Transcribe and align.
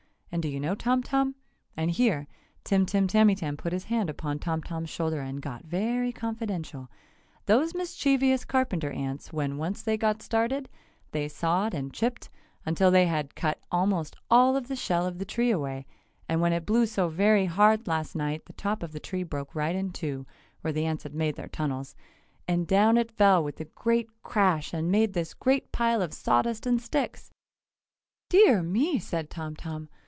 And 0.33 0.41
do 0.41 0.47
you 0.47 0.61
know, 0.61 0.75
Tom 0.75 1.03
Tom," 1.03 1.35
and 1.75 1.91
here 1.91 2.25
Tim 2.63 2.85
Tim 2.85 3.05
Tamytam 3.05 3.57
put 3.57 3.73
his 3.73 3.83
hand 3.83 4.09
upon 4.09 4.39
Tom 4.39 4.63
Tom's 4.63 4.89
shoulder 4.89 5.19
and 5.19 5.41
got 5.41 5.65
very 5.65 6.13
confidential, 6.13 6.89
"those 7.47 7.75
mischievous 7.75 8.45
carpenter 8.45 8.91
ants, 8.91 9.33
when 9.33 9.49
they 9.49 9.55
once 9.57 9.83
got 9.99 10.21
started, 10.21 10.69
they 11.11 11.27
sawed 11.27 11.73
and 11.73 11.93
chipped, 11.93 12.29
until 12.65 12.89
they 12.91 13.07
had 13.07 13.35
cut 13.35 13.59
almost 13.73 14.15
all 14.29 14.55
of 14.55 14.69
the 14.69 14.75
shell 14.77 15.05
of 15.05 15.19
the 15.19 15.25
tree 15.25 15.51
away, 15.51 15.85
and 16.29 16.39
when 16.39 16.53
it 16.53 16.65
blew 16.65 16.85
so 16.85 17.09
very 17.09 17.45
hard 17.47 17.85
last 17.85 18.15
night 18.15 18.45
the 18.45 18.53
top 18.53 18.83
of 18.83 18.93
the 18.93 19.01
tree 19.01 19.23
broke 19.23 19.53
right 19.53 19.75
in 19.75 19.91
two, 19.91 20.25
where 20.61 20.71
the 20.71 20.85
ants 20.85 21.03
had 21.03 21.13
made 21.13 21.35
their 21.35 21.49
tunnels, 21.49 21.93
and 22.47 22.67
down 22.67 22.95
it 22.97 23.11
fell 23.11 23.43
with 23.43 23.59
a 23.59 23.65
great 23.65 24.07
crash 24.23 24.73
and 24.73 24.89
made 24.89 25.11
this 25.11 25.33
great 25.33 25.73
pile 25.73 26.01
of 26.01 26.13
sawdust 26.13 26.65
and 26.65 26.81
sticks!" 26.81 27.31
"Dear 28.29 28.63
me!" 28.63 28.97
said 28.97 29.29
Tom 29.29 29.57
Tom. 29.57 29.89